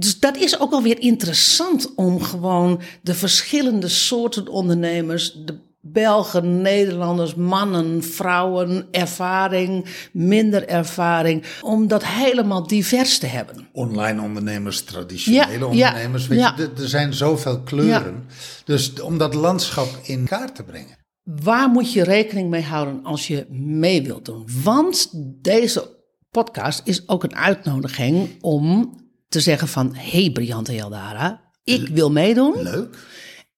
[0.00, 6.62] dus dat is ook wel weer interessant om gewoon de verschillende soorten ondernemers, de Belgen,
[6.62, 13.68] Nederlanders, mannen, vrouwen, ervaring, minder ervaring, om dat helemaal divers te hebben.
[13.72, 16.22] Online ondernemers, traditionele Ja, ondernemers.
[16.22, 16.54] ja, weet ja.
[16.56, 18.24] je, er- er zijn zoveel kleuren.
[18.64, 20.98] Dus om dat landschap in kaart te brengen.
[21.22, 24.48] Waar moet je rekening mee houden als je mee wilt doen?
[24.62, 25.08] Want
[25.42, 25.88] deze
[26.30, 28.94] podcast is ook een uitnodiging om
[29.30, 29.94] te zeggen van...
[29.94, 32.96] hey Briante Jaldara, ik wil meedoen Leuk.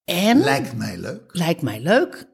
[0.04, 1.22] en Lijkt mij leuk.
[1.32, 2.26] lijkt mij leuk.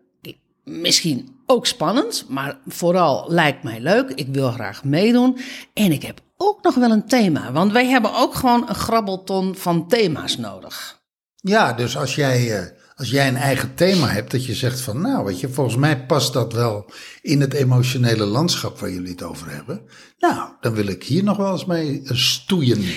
[0.65, 4.11] Misschien ook spannend, maar vooral lijkt mij leuk.
[4.11, 5.39] Ik wil graag meedoen.
[5.75, 9.57] En ik heb ook nog wel een thema, want wij hebben ook gewoon een grabbelton
[9.57, 11.01] van thema's nodig.
[11.35, 15.01] Ja, dus als jij, eh, als jij een eigen thema hebt, dat je zegt van,
[15.01, 16.91] nou, weet je, volgens mij past dat wel
[17.23, 19.81] in het emotionele landschap waar jullie het over hebben.
[20.19, 22.97] Nou, dan wil ik hier nog wel eens mee stoeien.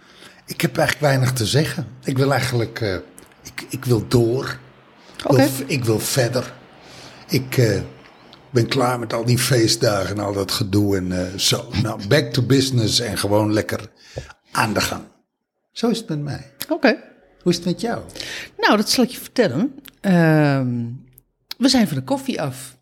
[0.51, 1.87] Ik heb eigenlijk weinig te zeggen.
[2.03, 2.95] Ik wil eigenlijk, eh,
[3.43, 4.59] ik, ik wil door.
[5.17, 6.53] Ik, wil, ik wil verder.
[7.27, 7.81] Ik eh,
[8.49, 11.69] ben klaar met al die feestdagen en al dat gedoe en eh, zo.
[11.81, 13.91] Nou, back to business en gewoon lekker
[14.51, 15.03] aan de gang.
[15.71, 16.51] Zo is het met mij.
[16.69, 16.97] Oké.
[17.41, 18.01] Hoe is het met jou?
[18.57, 19.75] Nou, dat zal ik je vertellen.
[20.01, 20.85] Ehm,
[21.57, 22.77] we zijn van de koffie af.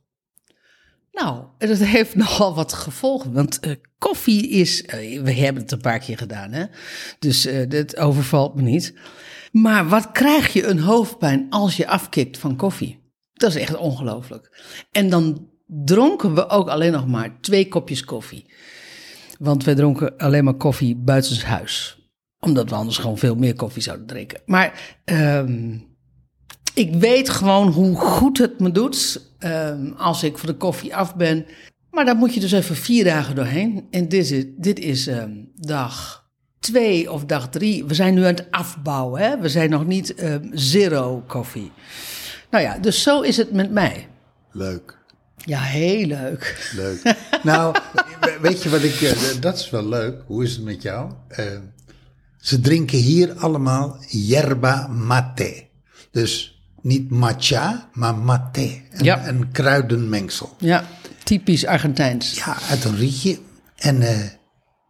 [1.11, 3.33] Nou, dat heeft nogal wat gevolgen.
[3.33, 4.85] Want eh, koffie is.
[4.85, 6.65] eh, we hebben het een paar keer gedaan, hè?
[7.19, 8.93] Dus eh dat overvalt me niet.
[9.51, 12.99] Maar wat krijg je een hoofdpijn als je afkikt van koffie?
[13.33, 14.63] Dat is echt ongelooflijk.
[14.91, 18.53] En dan dronken we ook alleen nog maar twee kopjes koffie.
[19.39, 21.97] Want wij dronken alleen maar koffie buitenshuis.
[22.39, 24.41] Omdat we anders gewoon veel meer koffie zouden drinken.
[24.45, 25.77] Maar ehm,
[26.73, 31.15] ik weet gewoon hoe goed het me doet ehm, als ik van de koffie af
[31.15, 31.45] ben.
[31.91, 33.87] Maar daar moet je dus even vier dagen doorheen.
[33.91, 36.23] En dit is, dit is ehm, dag
[36.59, 37.85] twee of dag drie.
[37.85, 39.21] We zijn nu aan het afbouwen.
[39.21, 39.37] Hè?
[39.39, 41.71] We zijn nog niet ehm, zero koffie.
[42.51, 44.07] Nou ja, dus zo is het met mij.
[44.51, 44.97] Leuk.
[45.45, 46.71] Ja, heel leuk.
[46.75, 47.15] Leuk.
[47.43, 47.75] nou,
[48.41, 49.01] weet je wat ik.
[49.01, 50.21] eh, Dat is wel leuk.
[50.25, 51.11] Hoe is het met jou?
[52.39, 55.63] Ze drinken hier allemaal yerba mate.
[56.11, 58.81] Dus niet matcha, maar mate.
[58.91, 59.27] Een, Ja.
[59.27, 60.55] een kruidenmengsel.
[60.57, 60.83] Ja,
[61.23, 62.33] typisch Argentijns.
[62.35, 63.39] Ja, uit een rietje.
[63.75, 64.17] En, eh,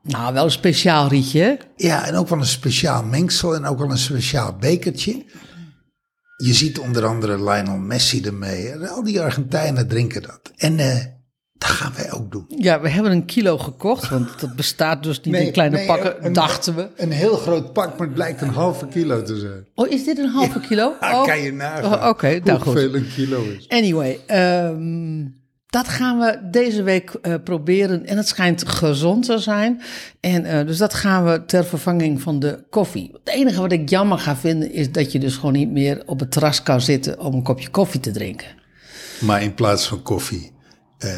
[0.03, 1.41] Nou, wel een speciaal rietje.
[1.41, 1.55] hè?
[1.75, 5.25] ja, en ook wel een speciaal mengsel en ook wel een speciaal bekertje.
[6.37, 8.75] Je ziet onder andere Lionel Messi ermee.
[8.87, 10.51] Al die Argentijnen drinken dat.
[10.55, 11.05] En eh,
[11.59, 12.45] dat gaan wij ook doen.
[12.47, 16.25] Ja, we hebben een kilo gekocht, want dat bestaat dus niet in kleine nee, pakken,
[16.25, 16.87] een- dachten we.
[16.95, 19.67] Een heel groot pak, maar het blijkt een halve kilo te zijn.
[19.75, 20.93] Oh, is dit een halve kilo?
[21.01, 22.73] Oh, kan je nagaan oh, Oké, nou goed.
[22.73, 23.67] hoeveel een kilo is.
[23.67, 25.25] Anyway, ehm,
[25.67, 28.05] dat gaan we deze week eh, proberen.
[28.05, 29.81] En het schijnt gezond te zijn.
[30.19, 33.09] En eh, dus dat gaan we ter vervanging van de koffie.
[33.23, 36.19] Het enige wat ik jammer ga vinden is dat je dus gewoon niet meer op
[36.19, 38.47] het terras kan zitten om een kopje koffie te drinken.
[39.19, 40.51] Maar in plaats van koffie,
[40.97, 41.11] eh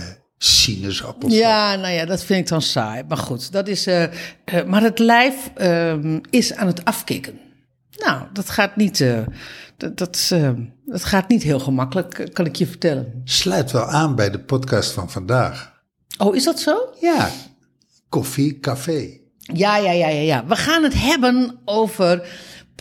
[0.44, 1.34] sinaasappels.
[1.34, 3.04] Ja, nou ja, dat vind ik dan saai.
[3.08, 3.88] Maar goed, dat is.
[3.88, 7.40] eh, eh, maar het lijf ehm, is aan het afkicken.
[7.98, 9.02] Nou, dat gaat niet.
[9.02, 9.20] eh,
[9.78, 10.32] dat, dat,
[10.86, 13.22] dat gaat niet heel gemakkelijk, kan ik je vertellen.
[13.24, 15.72] Sluit wel aan bij de podcast van vandaag.
[16.18, 16.94] Oh, is dat zo?
[17.00, 17.30] Ja,
[18.10, 19.20] koffie, café.
[19.40, 20.46] Ja, ja, ja, ja, ja.
[20.46, 22.28] We gaan het hebben over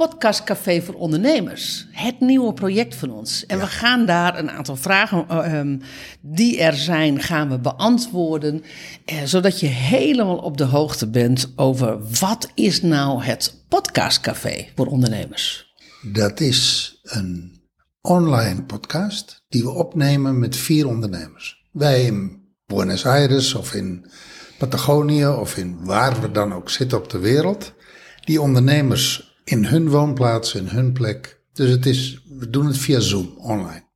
[0.00, 1.87] Podcast Café voor Ondernemers.
[1.91, 3.47] Het nieuwe project van ons.
[3.47, 5.78] En we gaan daar een aantal vragen eh, ehm,
[6.21, 8.62] die er zijn, gaan we beantwoorden.
[9.05, 14.66] Eh, zodat je helemaal op de hoogte bent over wat is nou het Podcast Café
[14.77, 15.75] voor Ondernemers.
[16.12, 17.61] Dat is een
[18.00, 21.69] online podcast die we opnemen met vier ondernemers.
[21.73, 24.11] Wij in Buenos Aires of in
[24.58, 27.73] Patagonië of in waar we dan ook zitten op de wereld.
[28.25, 31.43] Die ondernemers in hun woonplaats, in hun plek.
[31.52, 33.88] Dus het is, we doen het via Zoom online.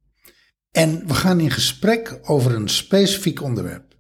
[0.71, 3.95] En we gaan in gesprek over een specifiek onderwerp.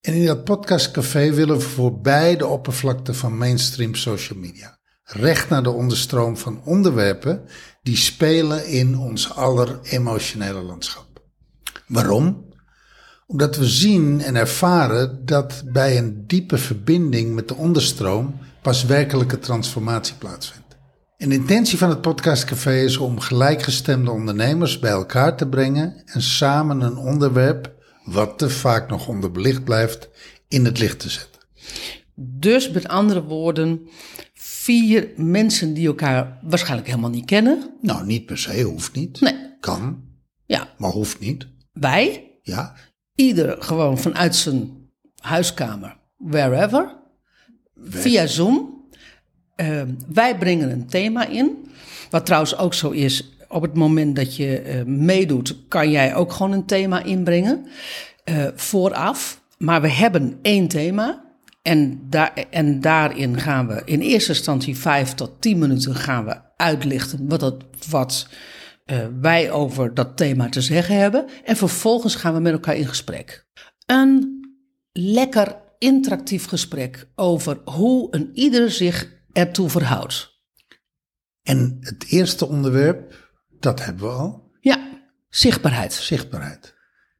[0.00, 4.78] En in dat podcastcafé willen we voorbij de oppervlakte van mainstream social media.
[5.04, 7.44] Recht naar de onderstroom van onderwerpen
[7.82, 11.22] die spelen in ons aller emotionele landschap.
[11.86, 12.50] Waarom?
[13.26, 19.38] Omdat we zien en ervaren dat bij een diepe verbinding met de onderstroom pas werkelijke
[19.38, 20.61] transformatie plaatsvindt.
[21.22, 26.22] En de intentie van het podcastcafé is om gelijkgestemde ondernemers bij elkaar te brengen en
[26.22, 27.72] samen een onderwerp,
[28.04, 30.08] wat te vaak nog onderbelicht blijft,
[30.48, 31.40] in het licht te zetten.
[32.14, 33.88] Dus met andere woorden,
[34.34, 37.70] vier mensen die elkaar waarschijnlijk helemaal niet kennen.
[37.80, 39.20] Nou, niet per se, hoeft niet.
[39.20, 39.56] Nee.
[39.60, 40.04] Kan,
[40.46, 41.46] Ja, maar hoeft niet.
[41.72, 42.74] wij, Ja,
[43.14, 44.88] ieder gewoon vanuit zijn
[45.20, 46.96] huiskamer, wherever,
[47.76, 48.81] via Zoom.
[49.54, 49.82] Eh,
[50.12, 51.70] wij brengen een thema in.
[52.10, 56.32] Wat trouwens ook zo is, op het moment dat je eh, meedoet, kan jij ook
[56.32, 57.66] gewoon een thema inbrengen.
[58.24, 59.40] eh, vooraf.
[59.58, 61.24] Maar we hebben één thema.
[61.62, 66.36] En, daar, en daarin gaan we in eerste instantie vijf tot tien minuten gaan we
[66.56, 68.28] uitlichten wat, dat, wat
[68.84, 71.24] eh, wij over dat thema te zeggen hebben.
[71.44, 73.46] En vervolgens gaan we met elkaar in gesprek.
[73.86, 74.40] Een
[74.92, 80.30] lekker interactief gesprek over hoe een ieder zich ertoe verhoudt.
[81.42, 83.30] en het eerste onderwerp,
[83.60, 85.92] dat hebben we al, Ja, zichtbaarheid.
[85.92, 86.74] zichtbaarheid.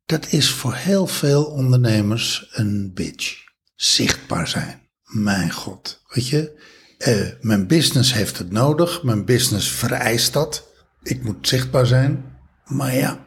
[0.06, 3.36] Dat is voor heel veel ondernemers een bitch.
[3.74, 4.88] Zichtbaar zijn.
[5.02, 6.02] Mijn god.
[6.08, 6.62] Weet je,
[6.98, 9.02] eh, mijn business heeft het nodig.
[9.02, 10.72] Mijn business vereist dat.
[11.02, 12.38] Ik moet zichtbaar zijn.
[12.64, 13.26] Maar ja,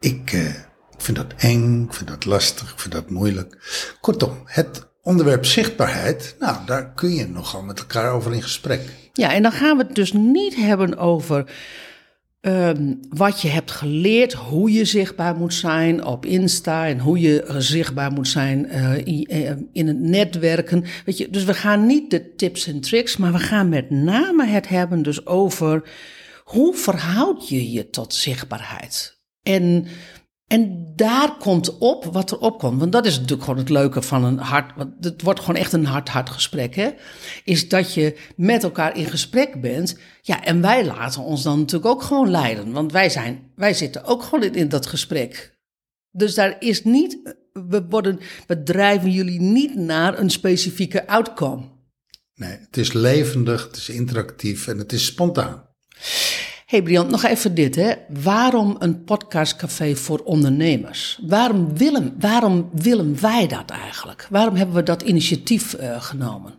[0.00, 0.48] ik, eh,
[0.90, 1.84] ik vind dat eng.
[1.84, 2.72] Ik vind dat lastig.
[2.72, 3.58] Ik vind dat moeilijk.
[4.00, 6.36] Kortom, het onderwerp zichtbaarheid.
[6.38, 8.80] Nou, daar kun je nogal met elkaar over in gesprek.
[9.12, 11.50] Ja, en dan gaan we het dus niet hebben over
[12.40, 17.42] ehm, wat je hebt geleerd, hoe je zichtbaar moet zijn op Insta en hoe je
[17.42, 20.84] eh, zichtbaar moet zijn eh, in, eh, in het netwerken.
[21.04, 24.46] Weet je, dus we gaan niet de tips en tricks, maar we gaan met name
[24.46, 25.82] het hebben dus over
[26.44, 29.20] hoe verhoud je je tot zichtbaarheid.
[29.42, 29.86] En
[30.52, 32.80] en daar komt op wat er opkomt.
[32.80, 34.72] Want dat is natuurlijk gewoon het leuke van een hard.
[34.76, 36.74] Want het wordt gewoon echt een hard-hard gesprek.
[36.74, 36.90] Hè?
[37.44, 39.98] Is dat je met elkaar in gesprek bent.
[40.20, 42.72] Ja, en wij laten ons dan natuurlijk ook gewoon leiden.
[42.72, 45.58] Want wij, zijn, wij zitten ook gewoon in, in dat gesprek.
[46.10, 47.36] Dus daar is niet.
[47.52, 51.70] We, worden, we drijven jullie niet naar een specifieke outcome.
[52.34, 55.70] Nee, het is levendig, het is interactief en het is spontaan.
[56.72, 57.74] Hey Brian, nog even dit.
[57.74, 57.92] Hè.
[58.08, 61.20] Waarom een podcastcafé voor ondernemers?
[61.26, 64.26] Waarom willen, waarom willen wij dat eigenlijk?
[64.30, 66.54] Waarom hebben we dat initiatief eh, genomen?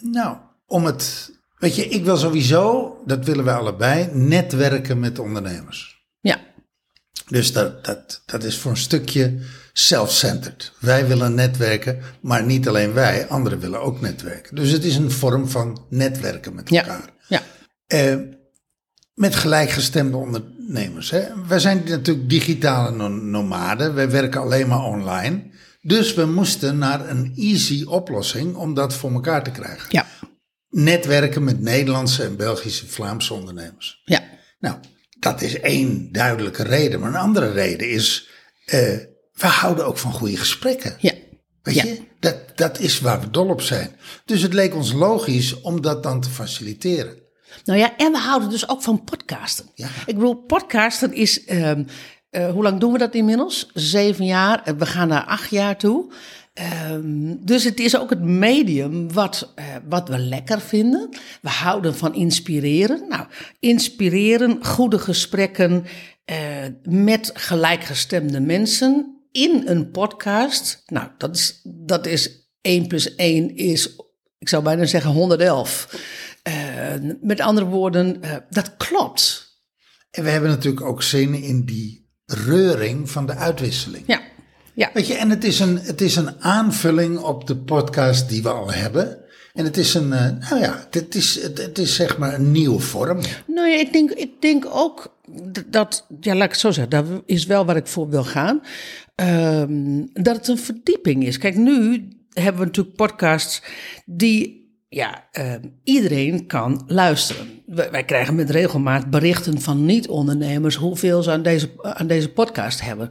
[0.00, 0.36] Nou,
[0.66, 1.30] om het.
[1.58, 6.06] Weet je, ik wil sowieso, dat willen wij allebei, netwerken met ondernemers.
[6.20, 6.38] Ja,
[7.28, 9.38] Dus dat, dat, dat is voor een stukje
[9.72, 10.72] self-centered.
[10.80, 14.54] Wij willen netwerken, maar niet alleen wij, anderen willen ook netwerken.
[14.56, 17.10] Dus het is een vorm van netwerken met ja, elkaar.
[17.28, 17.42] ja,
[17.86, 18.16] Eh,
[19.16, 21.10] met gelijkgestemde ondernemers.
[21.10, 21.22] Hè.
[21.48, 23.94] Wij zijn natuurlijk digitale no- nomaden.
[23.94, 25.50] Wij werken alleen maar online.
[25.82, 29.86] Dus we moesten naar een easy oplossing om dat voor elkaar te krijgen.
[29.90, 30.06] ja,
[30.68, 34.02] Netwerken met Nederlandse en Belgische Vlaamse ondernemers.
[34.04, 34.22] ja.
[34.58, 34.76] Nou,
[35.18, 37.00] dat is één duidelijke reden.
[37.00, 38.28] Maar een andere reden is,
[38.64, 38.78] eh,
[39.32, 40.96] we houden ook van goede gesprekken.
[40.98, 41.12] ja.
[41.62, 41.84] Weet Ja.
[41.84, 43.90] je, dat, dat is waar we dol op zijn.
[44.24, 47.16] Dus het leek ons logisch om dat dan te faciliteren.
[47.64, 49.66] Nou ja, en we houden dus ook van podcasten.
[49.74, 49.88] Ja.
[50.06, 51.44] Ik bedoel, podcasten is.
[51.44, 51.84] ehm,
[52.30, 53.70] eh, hoe lang doen we dat inmiddels?
[53.74, 54.62] Zeven jaar.
[54.64, 56.12] Eh, We gaan naar acht jaar toe.
[56.54, 61.08] Ehm, dus het is ook het medium wat, eh, wat we lekker vinden.
[61.42, 63.04] We houden van inspireren.
[63.08, 63.26] Nou,
[63.60, 65.84] inspireren, goede gesprekken
[66.24, 66.36] eh,
[66.82, 70.82] met gelijkgestemde mensen in een podcast.
[70.86, 73.96] Nou, dat is, dat is 1 plus 1 is,
[74.38, 75.88] ik zou bijna zeggen 111.
[76.46, 79.54] Eh, met andere woorden, eh, dat klopt.
[80.10, 84.04] En we hebben natuurlijk ook zin in die reuring van de uitwisseling.
[84.06, 84.20] Ja,
[84.74, 88.42] ja, Weet je, en het is, een, het is een aanvulling op de podcast die
[88.42, 89.18] we al hebben.
[89.52, 92.50] En het is een, eh, nou ja, het is, het, het is zeg maar een
[92.50, 93.20] nieuwe vorm.
[93.46, 95.18] Nou ja, ik denk, ik denk ook
[95.66, 98.60] dat, ja, laat ik het zo zeggen, dat is wel waar ik voor wil gaan.
[99.14, 101.38] Ehm, dat het een verdieping is.
[101.38, 103.62] Kijk, nu hebben we natuurlijk podcasts
[104.04, 104.65] die
[104.96, 107.62] ja, ehm, iedereen kan luisteren.
[107.66, 112.80] Wij, wij krijgen met regelmaat berichten van niet-ondernemers hoeveel ze aan deze, aan deze podcast
[112.80, 113.10] hebben.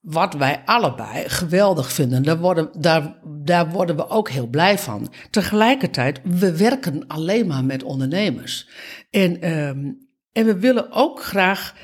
[0.00, 2.22] Wat wij allebei geweldig vinden.
[2.22, 5.12] Daar worden, daar, daar worden we ook heel blij van.
[5.30, 8.68] Tegelijkertijd, we werken alleen maar met ondernemers.
[9.10, 9.92] En, ehm,
[10.32, 11.74] en we willen ook graag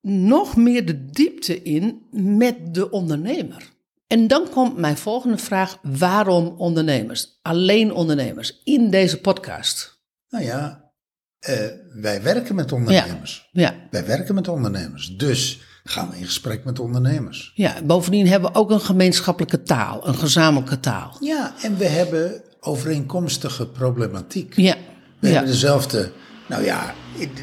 [0.00, 3.74] nog meer de diepte in met de ondernemer.
[4.06, 7.38] En dan komt mijn volgende vraag: waarom ondernemers?
[7.42, 10.00] Alleen ondernemers in deze podcast.
[10.28, 10.90] Nou ja,
[11.38, 11.54] eh,
[12.00, 13.48] wij werken met ondernemers.
[13.52, 15.16] Ja, Wij werken met ondernemers.
[15.16, 17.52] Dus gaan we in gesprek met ondernemers.
[17.54, 17.82] ja.
[17.84, 21.16] Bovendien hebben we ook een gemeenschappelijke taal, een gezamenlijke taal.
[21.20, 24.56] Ja, en we hebben overeenkomstige problematiek.
[24.56, 24.76] Ja.
[25.20, 25.32] We ja.
[25.32, 26.12] hebben dezelfde,
[26.48, 26.94] nou ja,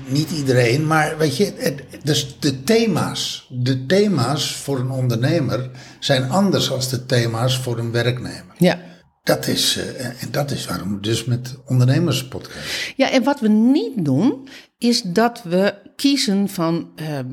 [0.08, 5.70] niet iedereen, maar weet je, het, dus de thema's, de thema's voor een ondernemer
[6.00, 8.56] zijn anders dan de thema's voor een werknemer.
[8.58, 8.92] ja.
[9.24, 12.94] Dat is, eh, en dat is waarom we dus met ondernemerspodcast.
[12.96, 17.28] Ja, en wat we niet doen, is dat we kiezen van ehm,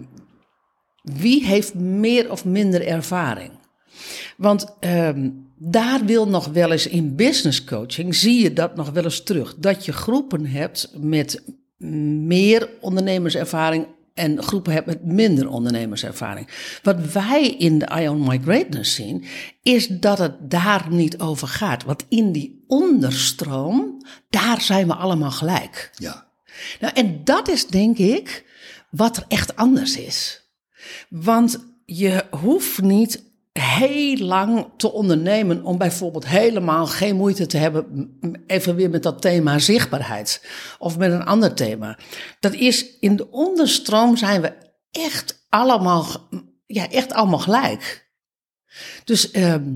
[1.02, 3.50] wie heeft meer of minder ervaring.
[4.36, 5.28] Want ehm,
[5.62, 9.54] daar wil nog wel eens in business coaching, zie je dat nog wel eens terug.
[9.56, 11.42] Dat je groepen hebt met
[12.26, 16.48] meer ondernemerservaring en groepen hebt met minder ondernemerservaring.
[16.82, 19.24] Wat wij in de Ion My Greatness zien,
[19.62, 21.84] is dat het daar niet over gaat.
[21.84, 25.90] Want in die onderstroom, daar zijn we allemaal gelijk.
[25.94, 26.26] Ja.
[26.80, 28.44] Nou, en dat is denk ik
[28.90, 30.42] wat er echt anders is.
[31.08, 38.18] Want je hoeft niet heel lang te ondernemen om bijvoorbeeld helemaal geen moeite te hebben,
[38.46, 40.46] even weer met dat thema zichtbaarheid
[40.78, 41.98] of met een ander thema.
[42.40, 44.52] Dat is in de onderstroom zijn we
[44.90, 46.06] echt allemaal,
[46.66, 48.10] ja, echt allemaal gelijk.
[49.04, 49.74] Dus, ehm,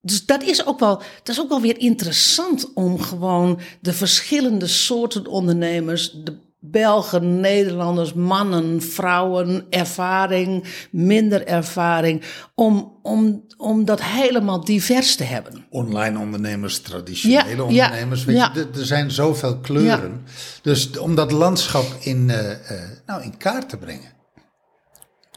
[0.00, 4.66] dus dat is ook wel, dat is ook wel weer interessant om gewoon de verschillende
[4.66, 12.22] soorten ondernemers, de Belgen, Nederlanders, mannen, vrouwen, ervaring, minder ervaring,
[12.54, 15.66] om, om, om dat helemaal divers te hebben.
[15.70, 18.24] Online ondernemers, traditionele Ja, ja, ondernemers.
[18.24, 18.50] Weet ja.
[18.54, 20.24] je, er, zijn zoveel kleuren.
[20.62, 24.12] Dus om dat landschap in, eh, eh, nou, in kaart te brengen.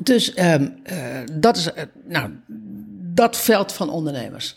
[0.04, 0.98] Dus ehm, eh,
[1.34, 1.70] dat is
[2.08, 2.30] nou,
[3.14, 4.56] dat veld van ondernemers.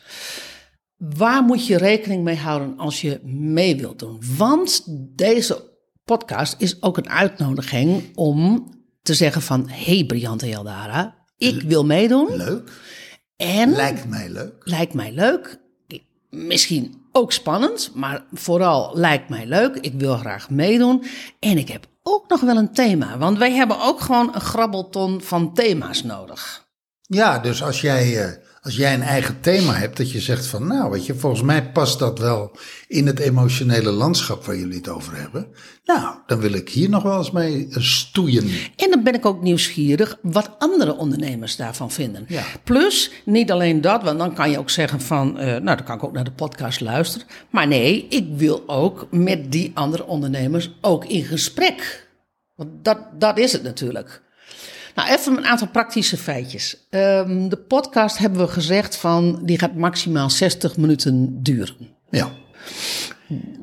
[0.96, 4.22] Waar moet je rekening mee houden als je mee wilt doen?
[4.36, 4.82] Want
[5.16, 5.74] deze
[6.06, 8.70] podcast is ook een uitnodiging om
[9.02, 9.68] te zeggen van...
[9.68, 12.70] hey Briante Jaldara, ik wil meedoen Leuk.
[13.36, 14.54] en Lijkt mij leuk.
[14.64, 15.58] lijkt mij leuk.
[16.30, 19.76] Misschien ook spannend, maar vooral lijkt mij leuk.
[19.76, 21.04] Ik wil graag meedoen.
[21.40, 23.18] En ik heb ook nog wel een thema.
[23.18, 26.66] Want wij hebben ook gewoon een grabbelton van thema's nodig.
[27.02, 28.32] Ja, dus als jij, eh,
[28.66, 31.70] als jij een eigen thema hebt, dat je zegt van, nou, weet je, volgens mij
[31.70, 32.50] past dat wel
[32.88, 35.46] in het emotionele landschap waar jullie het over hebben.
[35.84, 38.48] Nou, dan wil ik hier nog wel eens mee stoeien.
[38.76, 42.24] En dan ben ik ook nieuwsgierig wat andere ondernemers daarvan vinden.
[42.28, 42.42] Ja.
[42.64, 45.96] Plus, niet alleen dat, want dan kan je ook zeggen van, eh, nou dan kan
[45.96, 47.26] ik ook naar de podcast luisteren.
[47.50, 52.08] Maar nee, ik wil ook met die andere ondernemers ook in gesprek.
[52.54, 54.24] Want dat, dat is het natuurlijk.
[54.96, 56.86] Nou, even een aantal praktische feitjes.
[56.90, 61.88] Ehm, de podcast hebben we gezegd van, die gaat maximaal 60 minuten duren.
[62.10, 62.30] Ja.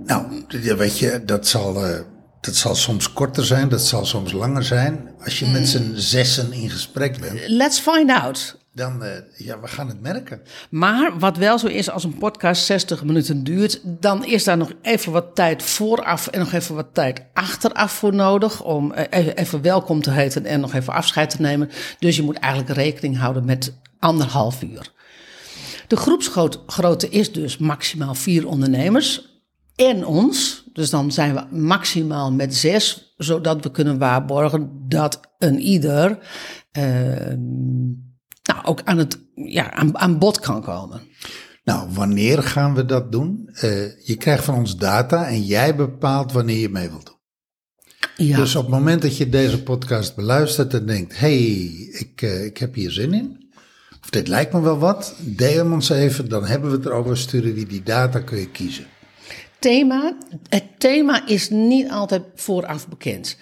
[0.06, 0.46] Nou,
[0.78, 2.00] weet je, dat zal, eh,
[2.42, 5.10] dat zal soms korter zijn, dat zal soms langer zijn.
[5.24, 8.58] Als je met z'n zessen in gesprek bent, Let's find out.
[8.74, 10.42] Dan, eh, ja, we gaan het merken.
[10.70, 14.72] Maar wat wel zo is, als een podcast 60 minuten duurt, dan is daar nog
[14.82, 18.64] even wat tijd vooraf en nog even wat tijd achteraf voor nodig.
[18.64, 21.70] Om eh, even, welkom te heten en nog even afscheid te nemen.
[22.00, 24.92] Dus je moet eigenlijk rekening houden met anderhalf uur.
[25.88, 29.42] De groepsgrootte is dus maximaal vier ondernemers
[29.76, 30.64] en ons.
[30.74, 36.20] Dus dan zijn we maximaal met zes, zodat we kunnen waarborgen dat een ieder
[36.72, 36.84] eh,
[37.38, 38.13] nou,
[38.66, 41.02] ook aan, het, ja, aan, aan bod kan komen.
[41.64, 43.50] Nou, wanneer gaan we dat doen?
[43.54, 47.22] Eh, je krijgt van ons data en jij bepaalt wanneer je mee wilt doen.
[48.28, 51.46] Ja, Dus op het moment dat je deze podcast beluistert en denkt: hey,
[51.92, 53.52] ik, eh, ik heb hier zin in.
[54.02, 55.16] Of dit lijkt me wel wat.
[55.20, 57.18] Deel hem ons even, dan hebben we het erover.
[57.18, 58.86] Sturen wie die data kun je kiezen.
[59.60, 60.18] thema,
[60.50, 63.38] het thema is niet altijd vooraf bekend.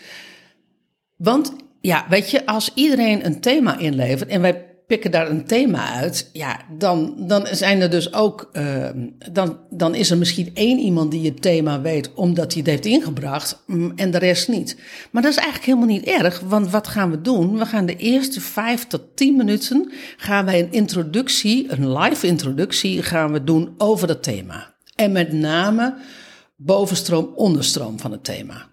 [1.16, 5.94] Want ja, weet je, als iedereen een thema inlevert en wij pikken daar een thema
[5.94, 8.90] uit, ja, dan, dan zijn er dus ook, eh,
[9.32, 12.86] dan, dan is er misschien één iemand die het thema weet omdat hij het heeft
[12.86, 14.78] ingebracht mm, en de rest niet.
[15.12, 17.58] Maar dat is eigenlijk helemaal niet erg, want wat gaan we doen?
[17.58, 23.04] We gaan de eerste vijf tot tien minuten gaan wij een introductie, een live introductie,
[23.04, 24.76] gaan we doen over dat thema.
[24.96, 25.96] En met name
[26.56, 28.68] bovenstroom, onderstroom van het thema.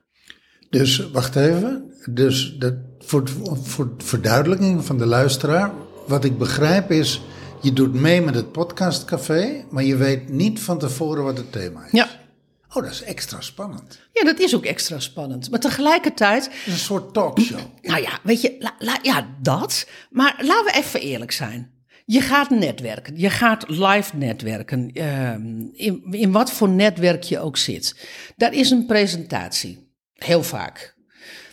[0.70, 1.92] Dus wacht even.
[2.10, 3.22] Dus dat, voor,
[3.62, 5.72] voor verduidelijking van de luisteraar.
[6.08, 7.20] Wat ik begrijp is,
[7.62, 11.84] je doet mee met het podcastcafé, maar je weet niet van tevoren wat het thema
[11.84, 11.90] is.
[11.92, 12.08] Ja.
[12.68, 14.00] Oh, dat is extra spannend.
[14.12, 15.50] Ja, dat is ook extra spannend.
[15.50, 17.60] Maar tegelijkertijd, Het is een soort talkshow.
[17.82, 19.88] nou ja, weet je, la- la- ja, dat.
[20.10, 21.70] Maar laten we even eerlijk zijn.
[22.04, 27.56] Je gaat netwerken, je gaat live netwerken, ehm, in, in wat voor netwerk je ook
[27.56, 28.08] zit.
[28.36, 30.96] Daar is een presentatie, heel vaak.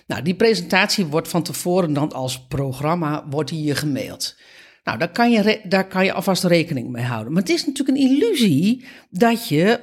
[0.06, 4.36] Nou, die presentatie wordt van tevoren dan als programma, wordt die je gemaild.
[4.84, 7.34] Nou, daar kan, je daar kan je alvast rekening mee houden.
[7.34, 9.80] Maar het is natuurlijk een illusie dat je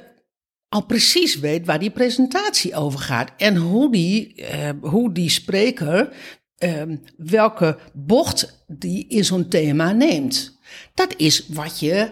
[0.69, 3.31] al precies weet waar die presentatie over gaat.
[3.37, 6.13] En hoe die, eh, hoe die spreker
[6.57, 6.81] eh,
[7.17, 10.57] welke bocht die in zo'n thema neemt.
[10.93, 12.09] Dat is wat je,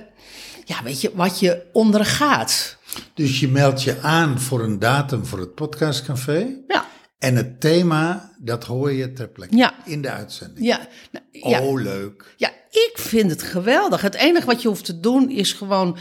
[0.66, 2.78] ja, weet je, wat je ondergaat.
[3.14, 6.48] Dus je meldt je aan voor een datum voor het podcastcafé.
[6.68, 6.86] Ja.
[7.22, 9.74] En het thema, dat hoor je ter plekke Ja.
[9.86, 10.66] in de uitzending.
[10.66, 11.62] Ja, nou, ja.
[11.62, 12.34] Oh, leuk.
[12.38, 14.02] Ja, ik vind het geweldig.
[14.02, 15.98] Het enige wat je hoeft te doen is gewoon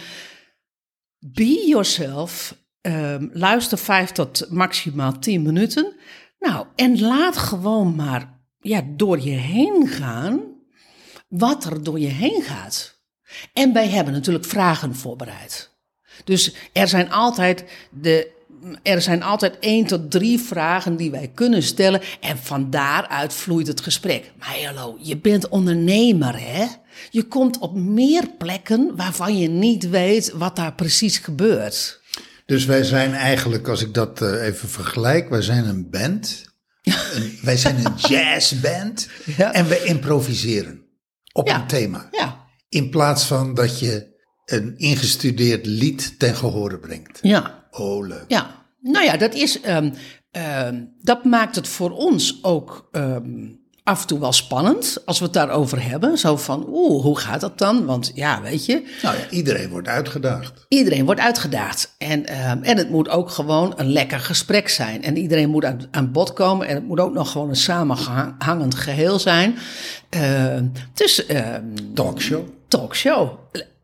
[1.18, 2.54] be yourself.
[2.80, 5.94] Ehm, luister vijf tot maximaal tien minuten.
[6.38, 10.40] Nou, en laat gewoon maar ja, door je heen gaan
[11.28, 12.98] wat er door je heen gaat.
[13.52, 15.70] En wij hebben natuurlijk vragen voorbereid.
[16.24, 18.38] Dus er zijn altijd de.
[18.82, 23.66] Er zijn altijd één tot drie vragen die wij kunnen stellen en van daaruit vloeit
[23.66, 24.32] het gesprek.
[24.38, 26.66] Maar hallo, je bent ondernemer hè?
[27.10, 32.00] Je komt op meer plekken waarvan je niet weet wat daar precies gebeurt.
[32.46, 36.44] Dus wij zijn eigenlijk, als ik dat eh, even vergelijk, wij zijn een band.
[37.14, 39.08] Een- wij zijn een jazzband.
[39.36, 39.52] Ja.
[39.52, 40.80] En we improviseren
[41.32, 41.60] op Ja.
[41.60, 42.08] een thema.
[42.10, 47.18] Ja, In plaats van dat je een ingestudeerd lied ten gehore brengt.
[47.22, 47.58] ja.
[47.70, 48.24] Oh, leuk.
[48.28, 48.50] Ja,
[48.80, 49.60] nou ja, dat is.
[49.60, 49.90] ehm,
[50.30, 53.48] ehm, dat maakt het voor ons ook ehm,
[53.84, 56.18] af en toe wel spannend als we het daarover hebben.
[56.18, 57.84] Zo van, oeh, hoe gaat dat dan?
[57.84, 60.64] Want ja, weet je, Nou ja, iedereen wordt uitgedaagd.
[60.68, 61.94] iedereen wordt uitgedaagd.
[61.98, 62.26] En,
[62.62, 65.02] en het moet ook gewoon een lekker gesprek zijn.
[65.02, 66.66] En iedereen moet aan, aan bod komen.
[66.66, 69.56] En het moet ook nog gewoon een samenhangend geheel zijn.
[70.94, 72.48] Dus ehm, Talkshow.
[72.68, 73.30] talkshow.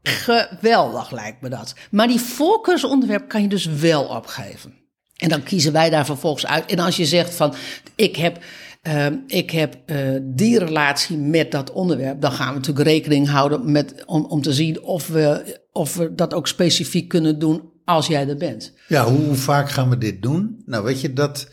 [0.07, 1.75] Geweldig lijkt me dat.
[1.91, 4.75] Maar die voorkeursonderwerp kan je dus wel opgeven.
[5.17, 6.71] En dan kiezen wij daar vervolgens uit.
[6.71, 7.55] En als je zegt van
[7.95, 8.39] ik heb,
[8.83, 13.73] ehm, ik heb eh, die relatie met dat onderwerp, dan gaan we natuurlijk rekening houden
[13.73, 18.07] met, om, om te zien of we, of we dat ook specifiek kunnen doen als
[18.07, 18.73] jij er bent.
[18.89, 20.63] Ja, hoe, hoe vaak gaan we dit doen?
[20.67, 21.49] Nou, weet je, dat.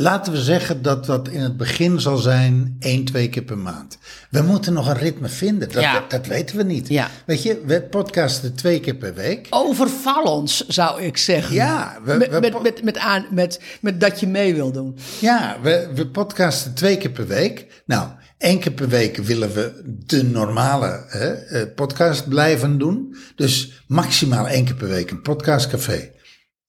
[0.00, 3.98] Laten we zeggen dat dat in het begin zal zijn één, twee keer per maand.
[4.30, 5.72] We moeten nog een ritme vinden.
[5.72, 6.04] Dat, Ja.
[6.08, 6.88] dat weten we niet.
[6.88, 7.08] Ja.
[7.26, 9.46] Weet je, we podcasten twee keer per week.
[9.50, 11.54] Overval ons, zou ik zeggen.
[11.54, 14.96] Ja, we- met, we- met, met, met, aan, met, met dat je mee wil doen.
[15.20, 17.66] Ja, we, we podcasten twee keer per week.
[17.86, 18.08] Nou,
[18.38, 23.16] één keer per week willen we de normale hè, eh, podcast blijven doen.
[23.36, 26.10] Dus maximaal één keer per week een podcastcafé.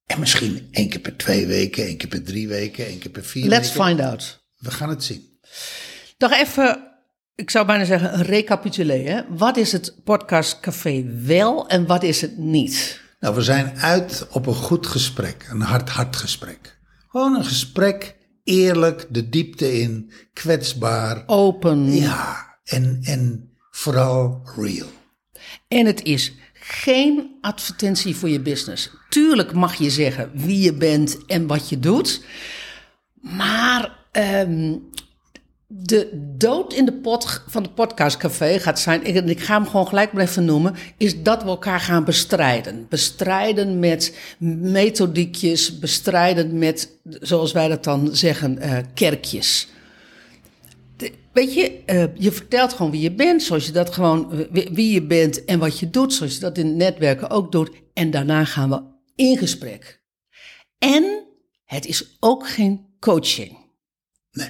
[0.10, 3.24] En misschien één keer per twee weken, één keer per drie weken, één keer per
[3.24, 3.86] vier Let's weken.
[3.86, 4.44] find out.
[4.58, 5.40] We gaan het zien.
[6.18, 6.92] Nog even,
[7.36, 8.26] ik zou bijna zeggen.
[9.06, 9.22] Hè?
[9.30, 13.02] Wat is het podcastcafé wel en wat is het niet?
[13.20, 16.80] Nou, we zijn uit op een goed gesprek, een hard-hard gesprek.
[17.08, 21.24] Gewoon een gesprek, eerlijk, de diepte in, kwetsbaar.
[21.26, 21.94] Open.
[21.94, 24.88] Ja, en, en vooral real.
[25.68, 26.34] En het is
[26.72, 28.90] geen advertentie voor je business.
[29.10, 32.24] Tuurlijk mag je zeggen wie je bent en wat je doet.
[33.22, 34.76] Maar ehm,
[35.68, 39.88] de dood in de pot van het podcastcafé gaat zijn, ik, ik ga hem gewoon
[39.88, 42.86] gelijk even noemen, is dat we elkaar gaan bestrijden.
[42.90, 49.68] Bestrijden met methodiekjes, bestrijden met, zoals wij dat dan zeggen, eh, kerkjes.
[51.34, 54.70] Weet je, eh, je vertelt gewoon wie je bent, zoals je dat gewoon, eh, wie,
[54.72, 57.72] wie je bent en wat je doet, zoals je dat in netwerken ook doet.
[57.94, 58.82] En daarna gaan we
[59.16, 60.02] in gesprek.
[60.78, 61.24] En
[61.66, 63.58] het is ook geen coaching.
[64.32, 64.50] Nee.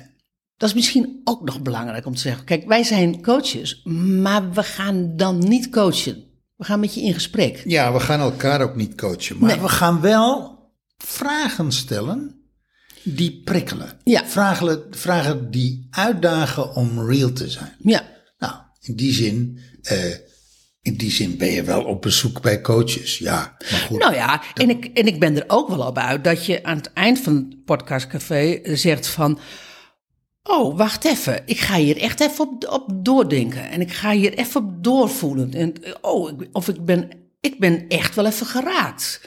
[0.57, 2.45] Dat is misschien ook nog belangrijk om te zeggen.
[2.45, 3.83] Kijk, wij zijn coaches,
[4.21, 6.23] maar we gaan dan niet coachen.
[6.55, 7.61] We gaan met je in gesprek.
[7.65, 9.37] Ja, we gaan elkaar ook niet coachen.
[9.39, 9.59] Maar Nee.
[9.61, 10.57] we gaan wel
[10.97, 12.38] vragen stellen
[13.03, 13.91] die prikkelen.
[14.03, 14.25] Ja.
[14.25, 17.75] Vragen, vragen die uitdagen om real te zijn.
[17.79, 18.03] Ja,
[18.37, 20.13] Nou, in die zin, eh,
[20.81, 23.17] in die zin ben je wel op bezoek bij coaches.
[23.17, 23.99] Ja, maar goed.
[23.99, 26.77] nou ja, en ik, en ik ben er ook wel op uit dat je aan
[26.77, 29.39] het eind van het podcastcafé zegt van...
[30.43, 31.41] Oh, wacht even.
[31.45, 33.69] Ik ga hier echt even op, op doordenken.
[33.69, 35.53] En ik ga hier even op doorvoelen.
[35.53, 37.09] En, oh, ik- of ik ben,
[37.39, 39.21] ik ben echt wel even geraakt.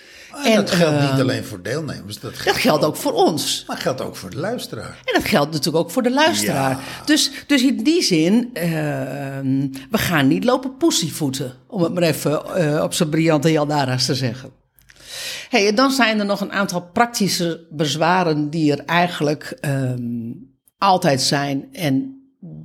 [0.44, 2.20] En dat geldt niet alleen voor deelnemers.
[2.20, 3.64] Dat geldt, Dat geldt ook voor ons.
[3.66, 4.98] Maar geldt ook voor de luisteraar.
[5.04, 6.70] En dat geldt natuurlijk ook voor de luisteraar.
[6.70, 7.04] Ja.
[7.04, 11.54] Dus, dus in die zin, ehm, we gaan niet lopen pussyvoeten.
[11.66, 14.50] Om het maar even eh, op zijn briljante Jaldara's te zeggen.
[15.48, 20.32] Hey, en dan zijn er nog een aantal praktische bezwaren die er eigenlijk ehm,
[20.78, 21.68] altijd zijn.
[21.72, 22.16] En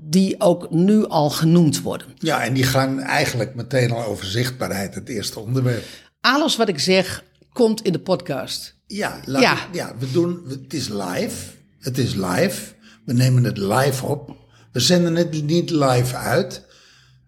[0.10, 2.08] die ook nu al genoemd worden.
[2.18, 5.84] Ja, en die gaan eigenlijk meteen al over zichtbaarheid, het eerste onderwerp.
[6.22, 7.24] Alles wat ik zeg,
[7.58, 8.76] komt in de podcast.
[8.88, 9.54] Ja, laat Ja.
[9.54, 11.36] ik- ja we doen, het is live.
[11.80, 12.62] Het is live.
[13.06, 14.36] We nemen het live op.
[14.72, 16.66] We zenden het niet live uit.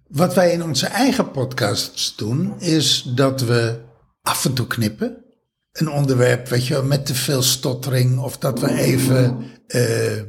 [0.08, 3.80] Wat wij in onze eigen podcasts doen, is dat we
[4.22, 5.24] af en toe knippen.
[5.72, 8.20] een onderwerp, weet je, wel, met te veel stottering.
[8.20, 10.22] Of dat we even, eh,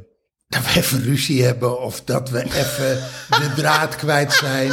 [0.48, 1.80] dat we even ruzie hebben.
[1.80, 4.72] Of dat we even de draad kwijt zijn.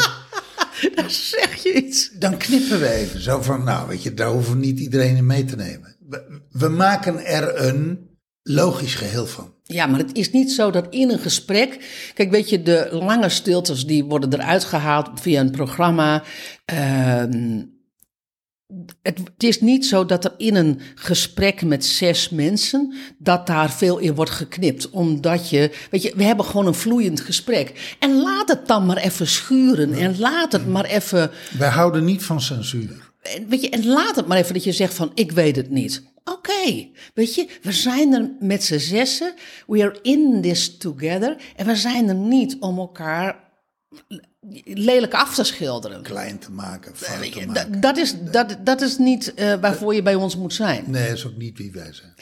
[0.96, 2.10] Dan zeg je iets.
[2.20, 3.22] Dan knippen we even.
[3.22, 5.96] Zo van, nou, weet je, daar hoeven we niet iedereen in mee te nemen.
[6.10, 8.10] We, we maken er een
[8.44, 9.56] logisch geheel van.
[9.64, 11.78] Ja, maar het is niet zo dat in een gesprek.
[12.14, 16.24] Kijk, weet je, de lange stiltes die worden eruit gehaald via een programma.
[16.66, 17.62] Ehm,
[19.02, 22.94] het, het is niet zo dat er in een gesprek met zes mensen.
[23.18, 24.90] dat daar veel in wordt geknipt.
[24.90, 25.72] Omdat je.
[25.92, 27.96] Weet je, we hebben gewoon een vloeiend gesprek.
[28.00, 29.94] En laat het dan maar even schuren.
[29.94, 31.32] En laat het maar even.
[31.58, 33.12] Wij houden niet van censuur.
[33.22, 35.70] En Weet je, en laat het maar even dat je zegt van ik weet het
[35.70, 36.04] niet.
[36.24, 39.34] Oké, weet je, we zijn er met z'n zessen.
[39.68, 41.36] We are in this together.
[41.56, 43.46] En we zijn er niet om elkaar
[44.64, 46.02] lelijk af te schilderen.
[46.04, 47.54] Klein te maken, fout te maken.
[47.72, 50.84] dat, dat, is, dat, dat is niet eh, waarvoor je bij ons moet zijn.
[50.88, 52.14] Nee, dat is ook niet wie wij zijn.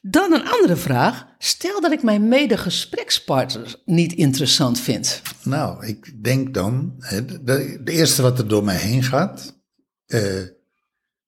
[0.00, 1.26] Dan een andere vraag.
[1.38, 5.22] Stel dat ik mijn mede-gesprekspartner niet interessant vind.
[5.42, 6.94] Nou, ik denk dan,
[7.42, 9.56] de, de eerste wat er door mij heen gaat,
[10.06, 10.22] eh,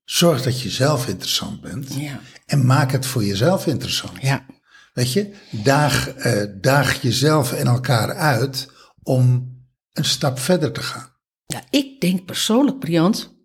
[0.05, 2.21] zorg dat je zelf interessant bent Ja.
[2.47, 4.12] en maak het voor jezelf interessant.
[4.21, 4.47] Ja.
[4.93, 8.69] Weet je, daag, eh, daag jezelf en elkaar uit
[9.03, 9.57] om
[9.99, 11.13] een stap verder te gaan.
[11.47, 13.37] Ja, ik denk persoonlijk, Briant,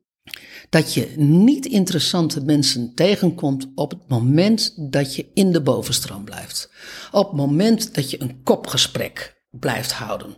[0.69, 6.71] dat je niet interessante mensen tegenkomt op het moment dat je in de bovenstroom blijft.
[7.11, 10.37] Op het moment dat je een kopgesprek blijft houden.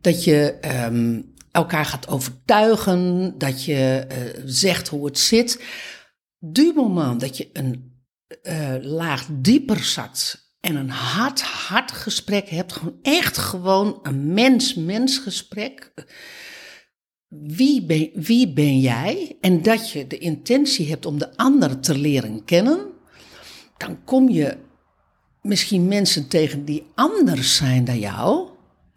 [0.00, 5.62] Dat je ehm, elkaar gaat overtuigen, dat je eh, zegt hoe het zit.
[6.38, 7.96] Du moment dat je een
[8.42, 15.18] eh, laag dieper zakt en een hard, hard gesprek hebt, gewoon echt gewoon een mens-mens
[15.18, 15.92] gesprek.
[17.28, 19.36] Wie ben, wie ben jij?
[19.40, 22.86] En dat je de intentie hebt om de ander te leren kennen,
[23.76, 24.56] dan kom je
[25.42, 28.48] misschien mensen tegen die anders zijn dan jou,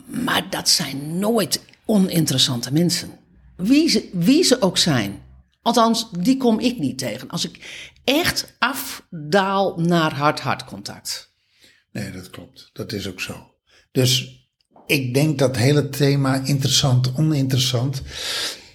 [0.06, 3.10] maar dat zijn nooit oninteressante mensen.
[3.56, 5.22] Wie ze, wie ze ook zijn.
[5.62, 7.30] Althans, die kom ik niet tegen.
[7.30, 11.31] Als ik echt afdaal naar hard-hard contact.
[11.92, 12.70] Nee, dat klopt.
[12.74, 13.54] Dat is ook zo.
[13.92, 14.42] Dus
[14.86, 18.02] ik denk dat hele thema interessant, oninteressant,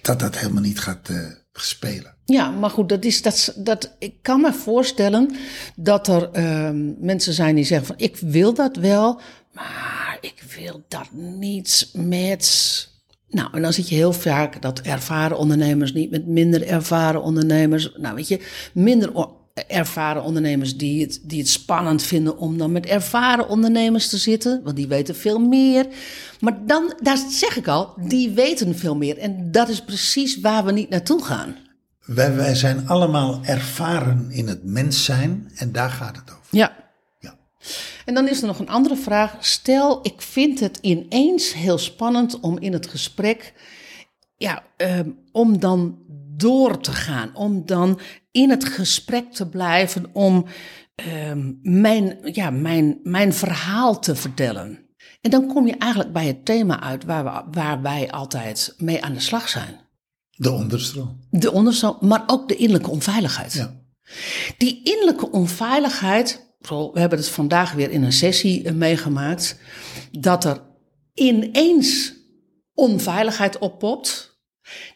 [0.01, 1.17] dat dat helemaal niet gaat eh,
[1.53, 2.15] spelen.
[2.25, 5.35] Ja, maar goed, dat is, dat, dat, ik kan me voorstellen
[5.75, 9.21] dat er ehm, mensen zijn die zeggen van ik wil dat wel,
[9.53, 12.95] maar ik wil dat niet met...
[13.29, 17.91] Nou, en dan zit je heel vaak dat ervaren ondernemers niet met minder ervaren ondernemers.
[17.97, 18.39] Nou, weet je,
[18.73, 19.36] minder
[19.67, 24.61] ervaren ondernemers die het, die het spannend vinden om dan met ervaren ondernemers te zitten,
[24.63, 25.87] want die weten veel meer.
[26.39, 29.17] Maar dan, daar zeg ik al, die weten veel meer.
[29.17, 31.55] En dat is precies waar we niet naartoe gaan.
[32.05, 36.57] Wij, wij zijn allemaal ervaren in het mens zijn en daar gaat het over.
[36.57, 36.75] Ja.
[37.19, 37.37] Ja.
[38.05, 39.35] En dan is er nog een andere vraag.
[39.39, 43.53] Stel, ik vind het ineens heel spannend om in het gesprek,
[44.37, 45.97] ja, ehm, om dan
[46.35, 47.99] door te gaan, om dan
[48.31, 50.45] in het gesprek te blijven, om
[50.95, 54.79] ehm, mijn, ja, mijn, mijn verhaal te vertellen.
[55.21, 59.03] En dan kom je eigenlijk bij het thema uit waar, we, waar wij altijd mee
[59.03, 59.79] aan de slag zijn.
[60.29, 61.19] De onderstroom.
[61.29, 63.53] De onderstroom, maar ook de innerlijke onveiligheid.
[63.53, 63.75] Ja.
[64.57, 69.59] Die innerlijke onveiligheid, we hebben het vandaag weer in een sessie eh, meegemaakt,
[70.11, 70.61] dat er
[71.13, 72.16] ineens
[72.77, 74.39] onveiligheid oppopt.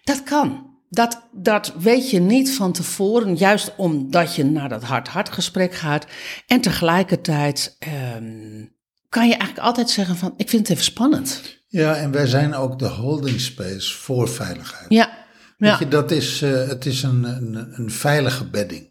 [0.03, 0.69] Dat kan.
[0.89, 6.05] Dat, dat weet je niet van tevoren, juist omdat je naar dat hard-hard gesprek gaat.
[6.47, 8.65] En tegelijkertijd ehm,
[9.09, 11.41] kan je eigenlijk altijd zeggen van, ik vind het even spannend.
[11.67, 14.85] ja, en wij zijn ook de holding space voor veiligheid.
[14.89, 15.21] Ja,
[15.57, 15.79] Weet ja.
[15.79, 18.89] je, dat is, eh, het is een, een, een veilige bedding.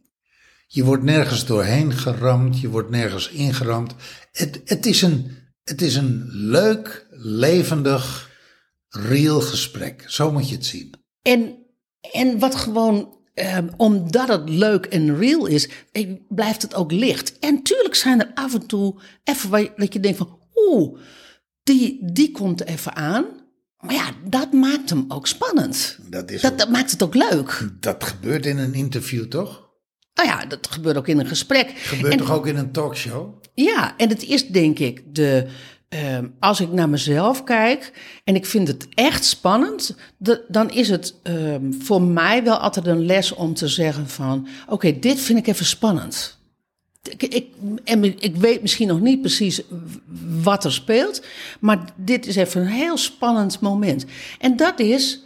[0.67, 3.95] Je wordt nergens doorheen geramd, je wordt nergens ingeramd.
[4.33, 8.30] Het, het, is, een, het is een leuk, levendig,
[8.91, 10.05] real gesprek.
[10.07, 10.95] Zo moet je het zien.
[11.23, 11.57] En,
[12.13, 17.39] en wat gewoon, ehm, omdat het leuk en real is, eh, blijft het ook licht.
[17.39, 20.99] En tuurlijk zijn er af en toe even waar je, dat je denkt van, oeh,
[21.63, 23.25] die, die komt even aan.
[23.79, 25.99] Maar ja, dat maakt hem ook spannend.
[26.09, 27.69] Dat, is Dat, ook- dat maakt het ook leuk.
[27.81, 29.69] dat gebeurt in een interview, toch?
[30.15, 31.71] Nou ja, dat gebeurt ook in een gesprek.
[31.71, 33.43] Gebeurt En- toch ook in een talkshow?
[33.55, 35.47] Ja, en het is denk ik de.
[35.91, 37.93] Ehm, als ik naar mezelf kijk
[38.25, 39.97] en ik vind het echt spannend,
[40.49, 44.99] dan is het ehm, voor mij wel altijd een les om te zeggen van, oké,
[44.99, 46.39] dit vind ik even spannend.
[47.03, 47.47] Ik, ik,
[47.85, 49.63] en ik weet misschien nog niet precies
[50.43, 51.25] wat er speelt,
[51.61, 54.05] maar dit is even een heel spannend moment.
[54.39, 55.21] En dat is,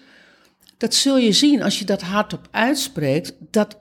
[0.77, 3.77] dat zul je zien als je dat hardop uitspreekt, dat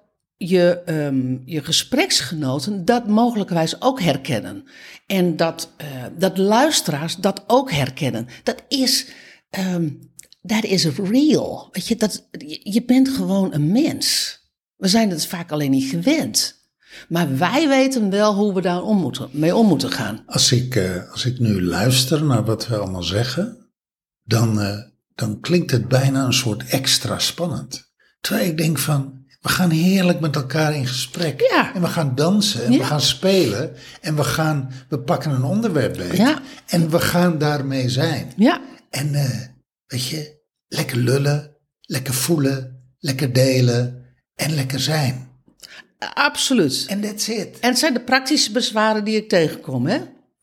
[0.47, 4.63] je, ehm, je gespreksgenoten dat mogelijkwijs ook herkennen.
[5.05, 8.27] En dat, eh, dat luisteraars dat ook herkennen.
[8.43, 9.07] Dat is,
[9.49, 9.89] ehm,
[10.41, 11.69] dat is real.
[11.71, 12.27] Weet je, dat,
[12.63, 14.37] je bent gewoon een mens.
[14.75, 16.61] We zijn het vaak alleen niet gewend.
[17.09, 20.23] Maar wij weten wel hoe we daar om moeten, mee om moeten gaan.
[20.25, 23.71] Als ik, eh, als ik nu luister naar wat we allemaal zeggen,
[24.23, 24.79] dan, eh,
[25.15, 27.91] dan klinkt het bijna een soort extra spannend.
[28.21, 31.41] Terwijl ik denk van, we gaan heerlijk met elkaar in gesprek.
[31.49, 31.73] Ja.
[31.73, 32.77] En we gaan dansen en Ja.
[32.77, 33.71] we gaan spelen.
[34.01, 36.17] En we, gaan, we pakken een onderwerp beet.
[36.17, 36.41] Ja.
[36.65, 38.31] En we gaan daarmee zijn.
[38.35, 39.39] Ja, En eh,
[39.87, 45.27] weet je, lekker lullen, lekker voelen, lekker delen en lekker zijn.
[46.13, 46.85] absoluut.
[46.87, 47.59] En that's it.
[47.59, 49.97] En het zijn de praktische bezwaren die ik tegenkom, hè?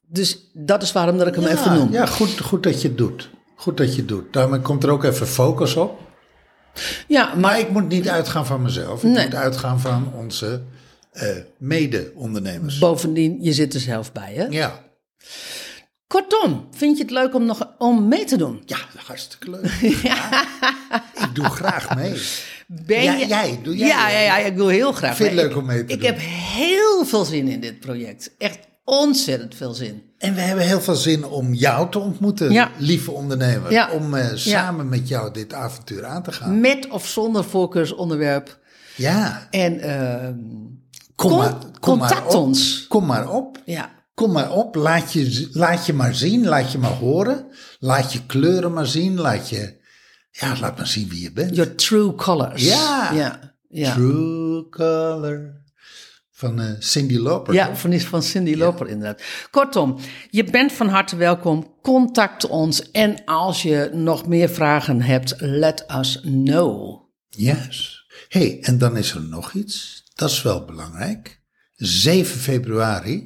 [0.06, 1.92] Dus dat is waarom dat ik hem even noem.
[1.92, 3.30] Ja, goed, goed dat je het doet.
[3.56, 4.32] Goed dat je het doet.
[4.32, 6.00] Daarmee komt er ook even focus op.
[7.08, 9.04] Ja, maar Maar ik moet niet uitgaan van mezelf.
[9.04, 9.24] Ik Nee.
[9.24, 10.62] moet uitgaan van onze
[11.12, 11.28] eh,
[11.58, 12.78] mede-ondernemers.
[12.78, 14.44] bovendien, je zit er zelf bij, hè?
[14.44, 14.80] Ja.
[16.06, 18.62] Kortom, vind je het leuk om nog om mee te doen?
[18.66, 19.70] ja, hartstikke leuk.
[20.02, 20.44] Ja.
[21.14, 22.20] Ik doe graag mee.
[22.66, 23.26] Ben Ja, je...
[23.26, 23.88] jij, doe jij.
[23.88, 25.44] Ja, ja, ja, ik doe heel graag Vind je mee.
[25.44, 26.06] het leuk om mee te ik doen?
[26.08, 26.18] heb
[26.54, 28.30] heel veel zin in dit project.
[28.38, 30.02] Echt ontzettend veel zin.
[30.18, 32.70] En we hebben heel veel zin om jou te ontmoeten, Ja.
[32.78, 33.72] lieve ondernemer.
[33.72, 33.90] Ja.
[33.92, 36.60] Om eh, samen met jou dit avontuur aan te gaan.
[36.60, 38.58] Met of zonder voorkeursonderwerp.
[38.96, 39.46] Ja.
[39.50, 40.34] En ehm,
[41.14, 42.40] Kom con- maar, kom maar contact op.
[42.42, 42.86] ons.
[42.88, 43.58] Kom maar op.
[43.64, 47.46] Ja, Kom maar op, laat je, laat je maar zien, laat je maar horen.
[47.78, 49.78] Laat je kleuren maar zien, laat je...
[50.30, 51.54] Ja, laat maar zien wie je bent.
[51.56, 52.64] your true colors.
[52.68, 53.12] Ja.
[53.12, 53.92] Ja, ja.
[53.94, 55.59] True Color
[56.40, 57.54] van eh, Cindy Lauper.
[57.54, 59.22] Ja, van, van Cindy Loper inderdaad.
[59.50, 59.98] Kortom,
[60.30, 61.74] je bent van harte welkom.
[61.82, 62.90] Contact ons.
[62.90, 67.00] En als je nog meer vragen hebt, let us know.
[67.28, 68.04] Yes.
[68.28, 70.02] hey, en dan is er nog iets.
[70.14, 71.40] Dat is wel belangrijk.
[71.74, 73.20] 7 februari.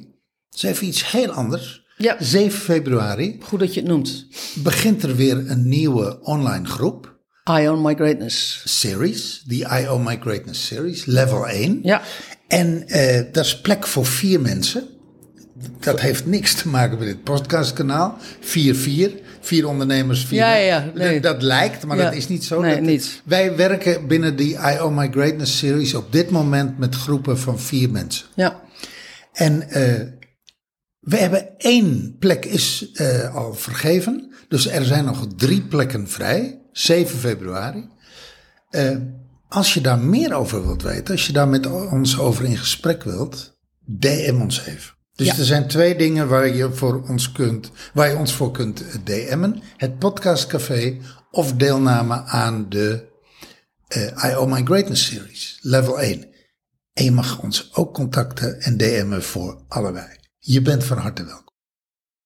[0.49, 1.83] Dat is even iets heel anders.
[1.97, 2.15] Ja.
[2.19, 4.27] 7 februari Goed dat je het noemt.
[4.55, 7.15] begint er weer een nieuwe online groep.
[7.49, 8.61] I Own My Greatness.
[8.65, 9.41] Series.
[9.45, 11.05] Die I Own My Greatness Series.
[11.05, 11.79] Level 1.
[11.83, 12.01] Ja.
[12.47, 14.87] En eh dat is plek voor vier mensen.
[15.79, 18.17] Dat heeft niks te maken met dit podcastkanaal.
[18.41, 19.23] 4-4.
[19.41, 21.19] Vier ondernemers, vier Ja, ja, nee.
[21.19, 22.03] Dat, dat lijkt, maar Ja.
[22.03, 22.61] dat is niet zo.
[22.61, 23.21] Nee, Dat- niet.
[23.25, 27.59] Wij werken binnen die I Own My Greatness series op dit moment met groepen van
[27.59, 28.25] vier mensen.
[28.35, 28.61] Ja.
[29.33, 30.01] En eh,
[30.99, 34.33] we hebben één plek is eh, al vergeven.
[34.47, 36.61] Dus er zijn nog drie plekken vrij.
[36.71, 37.87] 7 februari.
[38.69, 38.95] Eh,
[39.55, 43.03] als je daar meer over wilt weten, als je daar met ons over in gesprek
[43.03, 44.93] wilt, DM ons even.
[45.13, 45.37] Dus Ja.
[45.37, 49.61] er zijn twee dingen waar je, voor ons kunt, waar je ons voor kunt DM'en.
[49.77, 50.97] Het podcastcafé
[51.31, 53.13] of deelname aan de
[53.87, 56.27] eh, I Own My Greatness series, level 1.
[56.93, 60.07] En je mag ons ook contacten en DM'en voor allebei.
[60.39, 61.44] Je bent van harte welkom.